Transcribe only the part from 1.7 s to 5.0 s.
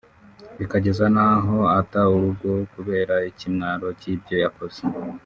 ata urugo kubera ikimwaro cy’ibyo yakoze